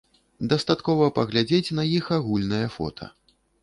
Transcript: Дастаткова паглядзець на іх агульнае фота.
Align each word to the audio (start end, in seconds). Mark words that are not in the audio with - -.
Дастаткова 0.53 1.11
паглядзець 1.19 1.75
на 1.83 1.87
іх 1.97 2.05
агульнае 2.19 2.67
фота. 2.79 3.05